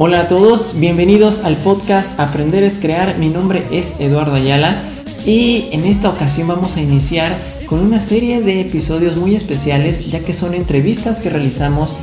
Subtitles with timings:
[0.00, 3.18] Hola a todos, bienvenidos al podcast Aprender es Crear.
[3.18, 4.84] Mi nombre es Eduardo Ayala
[5.26, 7.36] y en esta ocasión vamos a iniciar
[7.66, 11.96] con una serie de episodios muy especiales ya que son entrevistas que realizamos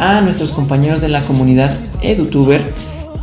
[0.00, 1.72] a nuestros compañeros de la comunidad
[2.02, 2.62] EduTuber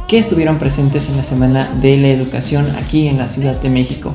[0.08, 4.14] que estuvieron presentes en la Semana de la Educación aquí en la Ciudad de México.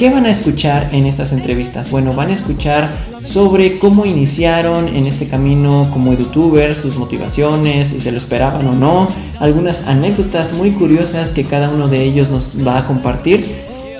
[0.00, 1.90] ¿Qué van a escuchar en estas entrevistas?
[1.90, 2.88] Bueno, van a escuchar
[3.22, 8.72] sobre cómo iniciaron en este camino como youtubers, sus motivaciones, si se lo esperaban o
[8.72, 9.08] no,
[9.40, 13.44] algunas anécdotas muy curiosas que cada uno de ellos nos va a compartir.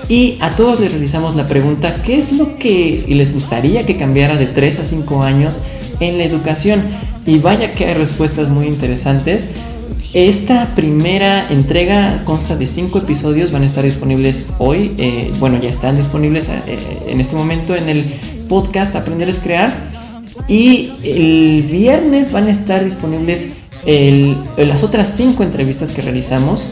[0.09, 4.37] Y a todos les realizamos la pregunta, ¿qué es lo que les gustaría que cambiara
[4.37, 5.59] de 3 a 5 años
[5.99, 6.81] en la educación?
[7.25, 9.47] Y vaya que hay respuestas muy interesantes.
[10.13, 15.69] Esta primera entrega consta de cinco episodios, van a estar disponibles hoy, eh, bueno ya
[15.69, 18.03] están disponibles eh, en este momento en el
[18.49, 19.73] podcast Aprender es Crear
[20.49, 23.53] y el viernes van a estar disponibles
[24.57, 26.67] las otras cinco entrevistas que realizamos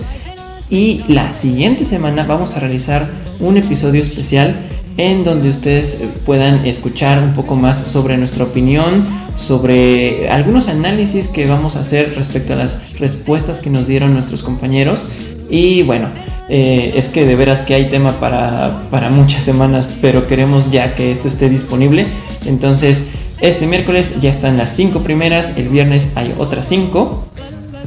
[0.69, 4.57] y la siguiente semana vamos a realizar un episodio especial
[4.99, 9.05] en donde ustedes eh, puedan escuchar un poco más sobre nuestra opinión,
[9.35, 14.43] sobre algunos análisis que vamos a hacer respecto a las respuestas que nos dieron nuestros
[14.43, 15.05] compañeros.
[15.49, 16.09] Y bueno,
[16.49, 20.93] eh, es que de veras que hay tema para, para muchas semanas, pero queremos ya
[20.95, 22.05] que esto esté disponible.
[22.45, 23.01] Entonces,
[23.39, 27.23] este miércoles ya están las cinco primeras, el viernes hay otras cinco.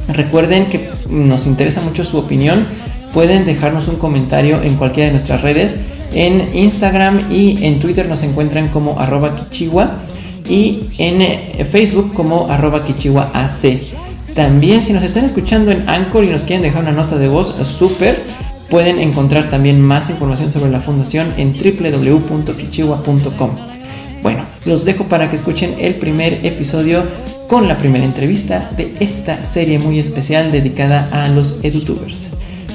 [0.08, 2.66] Recuerden que nos interesa mucho su opinión.
[3.12, 5.77] Pueden dejarnos un comentario en cualquiera de nuestras redes
[6.14, 9.98] en Instagram y en Twitter nos encuentran como arroba kichiwa
[10.48, 13.32] y en eh, Facebook como arroba kichiwaac.
[14.34, 17.55] También si nos están escuchando en Anchor y nos quieren dejar una nota de voz,
[17.66, 18.20] súper.
[18.70, 23.50] Pueden encontrar también más información sobre la fundación en www.kichiwa.com.
[24.22, 27.05] Bueno, los dejo para que escuchen el primer episodio
[27.48, 32.30] con la primera entrevista de esta serie muy especial dedicada a los edutubers.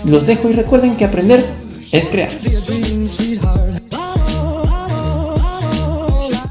[0.05, 1.43] Los dejo y recuerden que aprender
[1.91, 2.31] es crear.